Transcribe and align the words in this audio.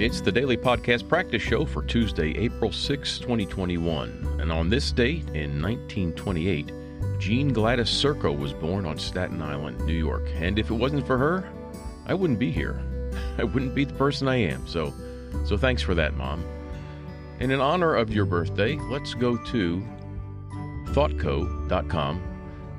It's 0.00 0.22
the 0.22 0.32
daily 0.32 0.56
podcast 0.56 1.06
practice 1.10 1.42
show 1.42 1.66
for 1.66 1.82
Tuesday, 1.82 2.34
April 2.38 2.72
6, 2.72 3.18
2021. 3.18 4.38
And 4.40 4.50
on 4.50 4.70
this 4.70 4.92
date 4.92 5.28
in 5.34 5.60
1928, 5.60 6.72
Jean 7.18 7.52
Gladys 7.52 7.90
Serko 7.90 8.32
was 8.32 8.54
born 8.54 8.86
on 8.86 8.98
Staten 8.98 9.42
Island, 9.42 9.84
New 9.84 9.92
York. 9.92 10.22
And 10.36 10.58
if 10.58 10.70
it 10.70 10.74
wasn't 10.74 11.06
for 11.06 11.18
her, 11.18 11.52
I 12.06 12.14
wouldn't 12.14 12.38
be 12.38 12.50
here. 12.50 12.82
I 13.38 13.44
wouldn't 13.44 13.74
be 13.74 13.84
the 13.84 13.92
person 13.92 14.26
I 14.26 14.36
am. 14.36 14.66
So, 14.66 14.94
so 15.44 15.58
thanks 15.58 15.82
for 15.82 15.94
that, 15.94 16.16
Mom. 16.16 16.46
And 17.38 17.52
in 17.52 17.60
honor 17.60 17.94
of 17.94 18.10
your 18.10 18.24
birthday, 18.24 18.76
let's 18.76 19.12
go 19.12 19.36
to 19.36 19.86
thoughtco.com 20.94 22.22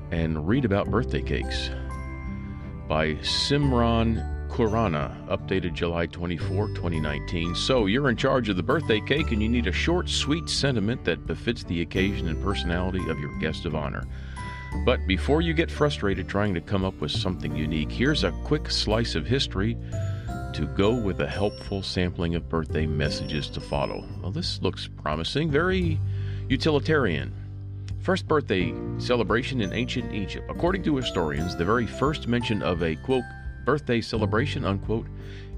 and 0.09 0.47
read 0.47 0.65
about 0.65 0.89
birthday 0.89 1.21
cakes 1.21 1.69
by 2.87 3.13
Simran 3.17 4.40
Khurana, 4.51 5.15
updated 5.27 5.73
July 5.73 6.07
24, 6.07 6.67
2019. 6.69 7.55
So, 7.55 7.85
you're 7.85 8.09
in 8.09 8.17
charge 8.17 8.49
of 8.49 8.57
the 8.57 8.63
birthday 8.63 8.99
cake 8.99 9.31
and 9.31 9.41
you 9.41 9.47
need 9.47 9.65
a 9.65 9.71
short, 9.71 10.09
sweet 10.09 10.49
sentiment 10.49 11.05
that 11.05 11.25
befits 11.25 11.63
the 11.63 11.81
occasion 11.81 12.27
and 12.27 12.43
personality 12.43 12.99
of 13.09 13.17
your 13.17 13.33
guest 13.39 13.65
of 13.65 13.75
honor. 13.75 14.03
But 14.85 15.07
before 15.07 15.41
you 15.41 15.53
get 15.53 15.71
frustrated 15.71 16.27
trying 16.27 16.53
to 16.53 16.61
come 16.61 16.83
up 16.83 16.99
with 16.99 17.11
something 17.11 17.55
unique, 17.55 17.91
here's 17.91 18.25
a 18.25 18.31
quick 18.43 18.69
slice 18.69 19.15
of 19.15 19.25
history 19.25 19.77
to 20.53 20.69
go 20.75 20.93
with 20.93 21.21
a 21.21 21.27
helpful 21.27 21.81
sampling 21.81 22.35
of 22.35 22.49
birthday 22.49 22.85
messages 22.85 23.49
to 23.51 23.61
follow. 23.61 24.05
Well, 24.21 24.31
this 24.31 24.61
looks 24.61 24.89
promising, 25.01 25.49
very 25.49 25.97
utilitarian. 26.49 27.33
First 28.01 28.27
birthday 28.27 28.73
celebration 28.97 29.61
in 29.61 29.71
ancient 29.71 30.13
Egypt. 30.13 30.49
According 30.49 30.83
to 30.83 30.97
historians, 30.97 31.55
the 31.55 31.63
very 31.63 31.87
first 31.87 32.27
mention 32.27 32.61
of 32.61 32.83
a 32.83 32.97
quote 32.97 33.23
birthday 33.65 34.01
celebration 34.01 34.65
unquote 34.65 35.07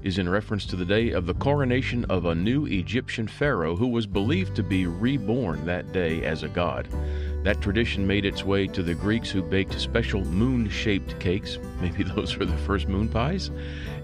is 0.02 0.18
in 0.18 0.28
reference 0.28 0.66
to 0.66 0.76
the 0.76 0.84
day 0.84 1.12
of 1.12 1.24
the 1.26 1.34
coronation 1.34 2.04
of 2.06 2.26
a 2.26 2.34
new 2.34 2.66
Egyptian 2.66 3.26
pharaoh 3.26 3.74
who 3.74 3.86
was 3.86 4.06
believed 4.06 4.54
to 4.54 4.62
be 4.62 4.86
reborn 4.86 5.64
that 5.64 5.92
day 5.92 6.24
as 6.24 6.42
a 6.42 6.48
god. 6.48 6.86
That 7.42 7.62
tradition 7.62 8.06
made 8.06 8.26
its 8.26 8.44
way 8.44 8.66
to 8.68 8.82
the 8.82 8.94
Greeks 8.94 9.30
who 9.30 9.42
baked 9.42 9.80
special 9.80 10.22
moon 10.24 10.68
shaped 10.68 11.18
cakes, 11.20 11.58
maybe 11.80 12.02
those 12.02 12.36
were 12.36 12.44
the 12.44 12.56
first 12.58 12.86
moon 12.86 13.08
pies, 13.08 13.50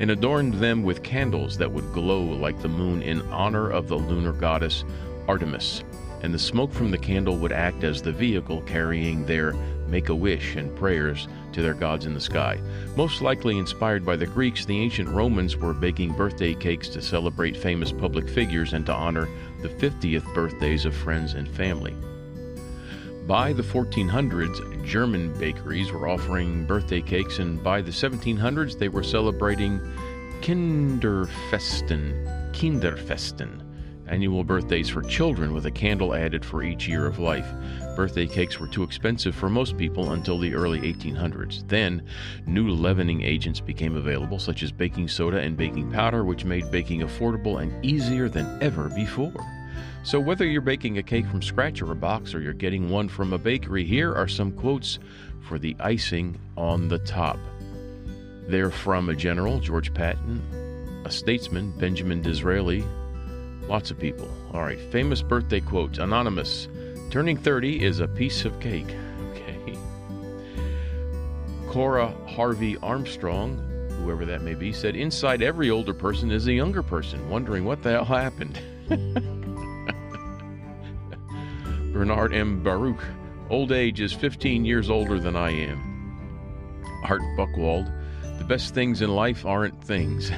and 0.01 0.11
adorned 0.11 0.55
them 0.55 0.83
with 0.83 1.03
candles 1.03 1.59
that 1.59 1.71
would 1.71 1.93
glow 1.93 2.23
like 2.23 2.61
the 2.62 2.69
moon 2.69 3.03
in 3.03 3.21
honor 3.31 3.71
of 3.71 3.89
the 3.89 3.97
lunar 3.97 4.33
goddess 4.33 4.84
Artemis 5.28 5.84
and 6.23 6.35
the 6.35 6.39
smoke 6.39 6.73
from 6.73 6.91
the 6.91 6.99
candle 6.99 7.39
would 7.39 7.53
act 7.53 7.85
as 7.85 8.03
the 8.03 8.13
vehicle 8.13 8.63
carrying 8.63 9.25
their 9.27 9.55
make 9.89 10.09
a 10.09 10.15
wish 10.15 10.55
and 10.55 10.75
prayers 10.77 11.27
to 11.53 11.62
their 11.62 11.75
gods 11.75 12.07
in 12.07 12.15
the 12.15 12.21
sky. 12.21 12.61
Most 12.97 13.23
likely 13.23 13.59
inspired 13.59 14.05
by 14.05 14.17
the 14.17 14.27
Greeks, 14.27 14.65
the 14.65 14.79
ancient 14.79 15.09
Romans 15.09 15.57
were 15.57 15.75
baking 15.75 16.12
birthday 16.12 16.55
cakes 16.55 16.89
to 16.91 17.03
celebrate 17.03 17.57
famous 17.57 17.91
public 17.91 18.29
figures 18.29 18.73
and 18.73 18.87
to 18.87 18.95
honor 18.95 19.29
the 19.62 19.69
50th 19.69 20.33
birthdays 20.35 20.85
of 20.85 20.95
friends 20.95 21.35
and 21.35 21.49
family. 21.49 21.95
By 23.27 23.53
the 23.53 23.62
1400s, 23.62 24.84
German 24.84 25.33
bakeries 25.39 25.93
were 25.93 26.09
offering 26.09 26.67
birthday 26.67 27.01
cakes, 27.01 27.39
and 27.39 27.62
by 27.62 27.81
the 27.81 27.91
1700s, 27.91 28.79
they 28.79 28.89
were 28.89 29.03
celebrating 29.03 29.81
Kinderfesten. 30.41 32.27
Kinderfesten 32.53 33.70
annual 34.11 34.44
birthdays 34.44 34.89
for 34.89 35.03
children 35.03 35.55
with 35.55 35.66
a 35.66 35.70
candle 35.70 36.14
added 36.14 36.44
for 36.44 36.62
each 36.62 36.89
year 36.89 37.06
of 37.06 37.19
life. 37.19 37.47
Birthday 37.97 38.27
cakes 38.27 38.58
were 38.58 38.66
too 38.66 38.83
expensive 38.83 39.34
for 39.34 39.48
most 39.48 39.78
people 39.78 40.12
until 40.12 40.39
the 40.39 40.55
early 40.55 40.80
1800s. 40.80 41.66
Then, 41.69 42.03
new 42.47 42.69
leavening 42.69 43.22
agents 43.22 43.61
became 43.61 43.97
available, 43.97 44.38
such 44.38 44.62
as 44.62 44.72
baking 44.72 45.08
soda 45.08 45.38
and 45.38 45.56
baking 45.56 45.91
powder, 45.92 46.25
which 46.25 46.44
made 46.44 46.70
baking 46.70 47.00
affordable 47.00 47.62
and 47.62 47.84
easier 47.84 48.28
than 48.28 48.62
ever 48.62 48.88
before. 48.88 49.47
So, 50.03 50.19
whether 50.19 50.47
you're 50.47 50.62
baking 50.62 50.98
a 50.98 51.03
cake 51.03 51.27
from 51.27 51.42
scratch 51.42 51.82
or 51.82 51.93
a 51.93 51.97
box, 51.97 52.34
or 52.34 52.41
you're 52.41 52.53
getting 52.53 52.88
one 52.91 53.09
from 53.09 53.32
a 53.32 53.38
bakery, 53.38 53.84
here 53.84 54.15
are 54.15 54.28
some 54.28 54.53
quotes 54.53 54.99
for 55.43 55.59
the 55.59 55.76
icing 55.78 56.38
on 56.56 56.88
the 56.88 56.99
top. 56.99 57.38
They're 58.47 58.70
from 58.70 59.09
a 59.09 59.15
general, 59.15 59.60
George 59.60 59.93
Patton, 59.94 61.03
a 61.04 61.10
statesman, 61.10 61.70
Benjamin 61.78 62.22
Disraeli, 62.22 62.82
Lots 63.70 63.92
of 63.92 64.00
people. 64.00 64.28
All 64.53 64.62
right, 64.62 64.81
famous 64.91 65.22
birthday 65.22 65.60
quotes. 65.60 65.98
Anonymous. 65.98 66.66
Turning 67.10 67.36
30 67.36 67.84
is 67.84 68.00
a 68.00 68.08
piece 68.08 68.44
of 68.44 68.58
cake. 68.58 68.97
Okay. 69.31 69.78
Cora 71.69 72.12
Harvey 72.26 72.76
Armstrong, 72.78 73.56
whoever 74.03 74.26
that 74.26 74.42
may 74.42 74.54
be, 74.54 74.72
said 74.72 74.97
inside 74.97 75.41
every 75.41 75.70
older 75.70 75.94
person 75.94 76.32
is 76.32 76.48
a 76.48 76.53
younger 76.53 76.82
person, 76.82 77.31
wondering 77.31 77.64
what 77.64 77.82
the 77.84 77.92
hell 77.92 78.04
happened. 78.04 78.60
Bernard 81.92 82.34
M. 82.34 82.60
Baruch. 82.62 83.02
Old 83.50 83.70
age 83.70 84.00
is 84.00 84.12
15 84.12 84.64
years 84.64 84.91
older 84.91 85.20
than 85.20 85.37
I 85.37 85.50
am. 85.50 86.82
Art 87.04 87.22
Buchwald, 87.38 87.87
The 88.38 88.44
best 88.44 88.75
things 88.75 89.00
in 89.00 89.14
life 89.14 89.47
aren't 89.47 89.82
things. 89.84 90.32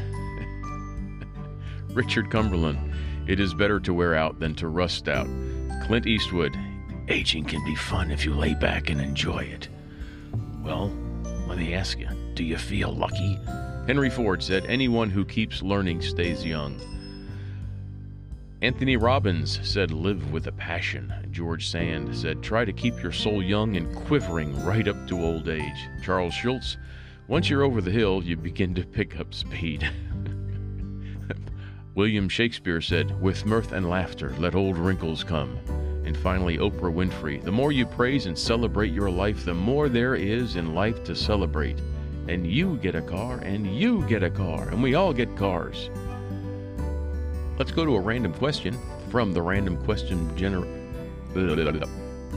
Richard 1.95 2.31
Cumberland. 2.31 2.93
It 3.27 3.39
is 3.39 3.55
better 3.55 3.79
to 3.81 3.95
wear 3.95 4.15
out 4.15 4.41
than 4.41 4.55
to 4.57 4.69
rust 4.69 5.09
out. 5.09 5.29
Clint 5.85 6.07
Eastwood. 6.07 6.59
Aging 7.09 7.45
can 7.45 7.65
be 7.65 7.75
fun 7.75 8.11
if 8.11 8.25
you 8.25 8.35
lay 8.35 8.55
back 8.55 8.91
and 8.91 9.01
enjoy 9.01 9.45
it. 9.45 9.69
Well, 10.63 10.93
let 11.47 11.59
me 11.59 11.75
ask 11.75 11.99
you, 11.99 12.09
do 12.35 12.45
you 12.45 12.57
feel 12.57 12.93
lucky? 12.93 13.39
Henry 13.87 14.11
Ford 14.11 14.43
said, 14.43 14.65
Anyone 14.67 15.11
who 15.11 15.25
keeps 15.25 15.63
learning 15.63 16.03
stays 16.03 16.45
young. 16.45 16.81
Anthony 18.63 18.97
Robbins 18.97 19.59
said, 19.69 19.91
Live 19.91 20.33
with 20.33 20.47
a 20.47 20.53
passion. 20.53 21.13
George 21.33 21.69
Sand 21.69 22.17
said, 22.17 22.43
Try 22.43 22.65
to 22.65 22.73
keep 22.73 23.03
your 23.03 23.11
soul 23.11 23.43
young 23.43 23.77
and 23.77 23.95
quivering 23.95 24.65
right 24.65 24.87
up 24.87 25.09
to 25.09 25.21
old 25.21 25.49
age. 25.49 25.89
Charles 26.05 26.33
Schulz, 26.33 26.77
Once 27.27 27.51
you're 27.51 27.65
over 27.65 27.81
the 27.81 27.91
hill, 27.91 28.23
you 28.23 28.37
begin 28.37 28.75
to 28.77 28.85
pick 28.85 29.19
up 29.19 29.35
speed. 29.35 29.91
William 31.95 32.27
Shakespeare 32.27 32.81
said, 32.81 33.21
With 33.21 33.45
mirth 33.45 33.73
and 33.73 33.91
laughter, 33.91 34.35
let 34.39 34.55
old 34.55 34.79
wrinkles 34.79 35.23
come. 35.23 35.59
And 36.07 36.17
finally, 36.17 36.57
Oprah 36.57 36.93
Winfrey, 36.93 37.43
the 37.43 37.53
more 37.53 37.71
you 37.71 37.85
praise 37.85 38.25
and 38.25 38.39
celebrate 38.39 38.93
your 38.93 39.11
life, 39.11 39.45
the 39.45 39.53
more 39.53 39.91
there 39.91 40.15
is 40.15 40.57
in 40.57 40.75
life 40.75 41.05
to 41.05 41.15
celebrate. 41.15 41.79
And 42.29 42.47
you 42.47 42.79
get 42.79 42.95
a 42.95 43.03
car, 43.03 43.41
and 43.41 43.77
you 43.77 44.07
get 44.07 44.23
a 44.23 44.31
car, 44.31 44.69
and 44.69 44.83
we 44.83 44.95
all 44.95 45.13
get 45.13 45.37
cars. 45.37 45.91
Let's 47.59 47.73
go 47.73 47.85
to 47.85 47.97
a 47.97 48.01
random 48.01 48.33
question 48.33 48.79
from 49.11 49.35
the 49.35 49.43
random 49.43 49.77
question 49.85 50.35
generator. 50.35 51.87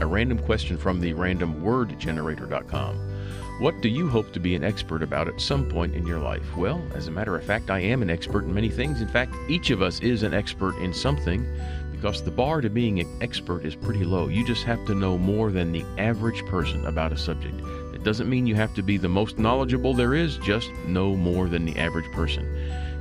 A 0.00 0.06
random 0.06 0.38
question 0.38 0.76
from 0.76 1.00
the 1.00 1.14
randomwordgenerator.com. 1.14 3.15
What 3.58 3.80
do 3.80 3.88
you 3.88 4.06
hope 4.06 4.32
to 4.32 4.40
be 4.40 4.54
an 4.54 4.64
expert 4.64 5.02
about 5.02 5.28
at 5.28 5.40
some 5.40 5.66
point 5.66 5.94
in 5.94 6.06
your 6.06 6.18
life? 6.18 6.44
Well, 6.56 6.82
as 6.94 7.08
a 7.08 7.10
matter 7.10 7.34
of 7.34 7.42
fact, 7.42 7.70
I 7.70 7.78
am 7.78 8.02
an 8.02 8.10
expert 8.10 8.44
in 8.44 8.52
many 8.52 8.68
things. 8.68 9.00
In 9.00 9.08
fact, 9.08 9.34
each 9.48 9.70
of 9.70 9.80
us 9.80 9.98
is 10.00 10.22
an 10.22 10.34
expert 10.34 10.76
in 10.76 10.92
something 10.92 11.46
because 11.90 12.22
the 12.22 12.30
bar 12.30 12.60
to 12.60 12.68
being 12.68 13.00
an 13.00 13.22
expert 13.22 13.64
is 13.64 13.74
pretty 13.74 14.04
low. 14.04 14.28
You 14.28 14.44
just 14.44 14.64
have 14.64 14.84
to 14.86 14.94
know 14.94 15.16
more 15.16 15.50
than 15.50 15.72
the 15.72 15.84
average 15.96 16.44
person 16.44 16.84
about 16.84 17.12
a 17.12 17.16
subject. 17.16 17.58
It 17.94 18.04
doesn't 18.04 18.28
mean 18.28 18.46
you 18.46 18.54
have 18.56 18.74
to 18.74 18.82
be 18.82 18.98
the 18.98 19.08
most 19.08 19.38
knowledgeable 19.38 19.94
there 19.94 20.12
is, 20.12 20.36
just 20.36 20.70
know 20.86 21.16
more 21.16 21.48
than 21.48 21.64
the 21.64 21.78
average 21.78 22.12
person. 22.12 22.44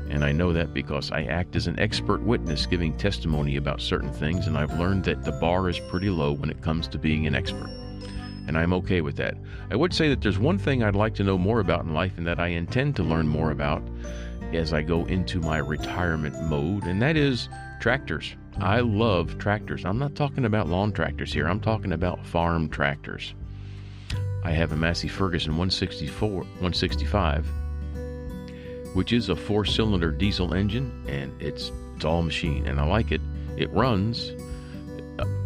And 0.10 0.24
I 0.24 0.32
know 0.32 0.54
that 0.54 0.74
because 0.74 1.12
I 1.12 1.24
act 1.24 1.58
as 1.58 1.68
an 1.68 1.78
expert 1.80 2.22
witness 2.22 2.66
giving 2.66 2.96
testimony 2.96 3.58
about 3.58 3.82
certain 3.82 4.14
things, 4.14 4.48
and 4.48 4.58
I've 4.58 4.80
learned 4.80 5.04
that 5.04 5.26
the 5.26 5.34
bar 5.34 5.68
is 5.68 5.80
pretty 5.80 6.10
low 6.10 6.32
when 6.32 6.50
it 6.50 6.62
comes 6.62 6.88
to 6.88 6.98
being 6.98 7.28
an 7.28 7.36
expert 7.36 7.70
and 8.48 8.58
I'm 8.58 8.74
okay 8.74 9.02
with 9.02 9.16
that. 9.18 9.36
I 9.72 9.76
would 9.76 9.94
say 9.94 10.10
that 10.10 10.22
there's 10.22 10.40
one 10.40 10.58
thing 10.58 10.84
I'd 10.84 10.96
like 10.96 11.16
to 11.16 11.24
know 11.24 11.38
more 11.38 11.60
about 11.60 11.84
in 11.86 11.94
life 11.94 12.18
and 12.18 12.28
that 12.28 12.40
I 12.40 12.48
intend 12.48 12.96
to 12.98 13.04
learn 13.04 13.28
more 13.28 13.52
about 13.52 13.82
as 14.54 14.74
I 14.74 14.82
go 14.82 15.06
into 15.06 15.40
my 15.42 15.58
retirement 15.58 16.40
mode, 16.44 16.84
and 16.84 17.02
that 17.02 17.18
is 17.18 17.50
tractors. 17.80 18.36
I 18.60 18.80
love 18.80 19.38
tractors. 19.38 19.84
I'm 19.86 20.00
not 20.00 20.16
talking 20.16 20.46
about 20.46 20.70
lawn 20.70 20.92
tractors 20.92 21.34
here, 21.34 21.48
I'm 21.48 21.60
talking 21.60 21.92
about 21.92 22.26
farm 22.26 22.70
tractors. 22.70 23.34
I 24.44 24.52
have 24.52 24.72
a 24.72 24.76
Massey 24.76 25.08
Ferguson 25.08 25.54
164, 25.54 26.30
165, 26.30 27.48
which 28.94 29.12
is 29.12 29.30
a 29.30 29.36
four 29.36 29.66
cylinder 29.66 30.12
diesel 30.12 30.54
engine, 30.54 31.04
and 31.08 31.34
it's, 31.42 31.72
it's 31.96 32.06
all 32.06 32.22
machine, 32.22 32.68
and 32.68 32.80
I 32.80 32.86
like 32.86 33.12
it. 33.12 33.22
It 33.58 33.72
runs, 33.72 34.32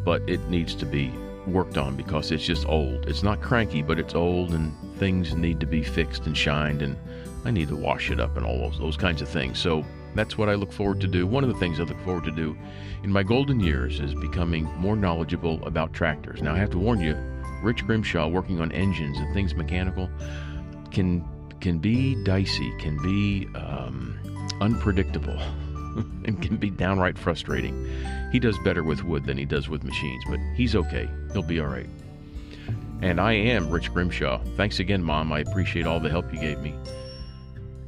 but 0.04 0.22
it 0.28 0.42
needs 0.50 0.76
to 0.76 0.86
be 0.86 1.14
worked 1.52 1.78
on 1.78 1.96
because 1.96 2.32
it's 2.32 2.46
just 2.46 2.68
old. 2.68 3.08
It's 3.08 3.24
not 3.24 3.42
cranky, 3.42 3.82
but 3.82 4.00
it's 4.00 4.16
old 4.16 4.54
and 4.54 4.74
things 4.98 5.36
need 5.36 5.60
to 5.60 5.66
be 5.66 5.84
fixed 5.84 6.26
and 6.26 6.36
shined 6.36 6.82
and 6.82 6.98
I 7.46 7.52
need 7.52 7.70
to 7.70 7.76
wash 7.76 8.12
it 8.12 8.20
up 8.20 8.38
and 8.38 8.46
all 8.46 8.58
those, 8.58 8.80
those 8.80 8.98
kinds 8.98 9.22
of 9.22 9.30
things. 9.30 9.60
So 9.60 9.86
that's 10.16 10.38
what 10.38 10.50
I 10.50 10.56
look 10.56 10.72
forward 10.72 11.00
to 11.02 11.08
do. 11.08 11.26
One 11.26 11.44
of 11.44 11.50
the 11.50 11.60
things 11.60 11.80
I 11.80 11.84
look 11.84 12.00
forward 12.02 12.26
to 12.26 12.32
do 12.32 12.58
in 13.04 13.12
my 13.12 13.24
golden 13.24 13.60
years 13.60 14.00
is 14.00 14.14
becoming 14.14 14.66
more 14.78 14.96
knowledgeable 14.96 15.66
about 15.66 15.94
tractors. 15.94 16.42
Now 16.42 16.54
I 16.54 16.58
have 16.58 16.72
to 16.72 16.78
warn 16.78 17.00
you, 17.02 17.16
Rich 17.62 17.86
Grimshaw 17.86 18.28
working 18.28 18.60
on 18.62 18.72
engines 18.72 19.18
and 19.18 19.34
things 19.34 19.56
mechanical 19.56 20.10
can 20.92 21.26
can 21.60 21.78
be 21.78 22.16
dicey, 22.24 22.74
can 22.80 22.98
be 23.02 23.48
um, 23.54 24.18
unpredictable. 24.62 25.38
and 26.26 26.42
can 26.42 26.58
be 26.58 26.70
downright 26.70 27.18
frustrating. 27.18 27.88
He 28.32 28.40
does 28.40 28.58
better 28.60 28.84
with 28.84 29.04
wood 29.04 29.26
than 29.26 29.38
he 29.38 29.46
does 29.46 29.70
with 29.70 29.84
machines, 29.84 30.24
but 30.30 30.40
he's 30.56 30.76
okay. 30.76 31.10
He'll 31.34 31.42
be 31.42 31.60
all 31.60 31.68
right. 31.68 31.90
And 33.02 33.20
I 33.20 33.34
am 33.34 33.70
Rich 33.70 33.94
Grimshaw. 33.94 34.44
Thanks 34.58 34.80
again, 34.80 35.04
Mom. 35.04 35.32
I 35.32 35.40
appreciate 35.40 35.88
all 35.88 36.00
the 36.00 36.10
help 36.10 36.34
you 36.34 36.40
gave 36.40 36.60
me. 36.60 36.76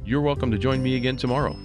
You're 0.04 0.22
welcome 0.22 0.50
to 0.50 0.58
join 0.58 0.82
me 0.82 0.96
again 0.96 1.16
tomorrow. 1.16 1.56